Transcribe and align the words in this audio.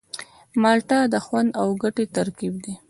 مالټه 0.61 0.99
د 1.13 1.15
خوند 1.25 1.49
او 1.61 1.67
ګټې 1.83 2.05
ترکیب 2.15 2.53
دی. 2.63 2.73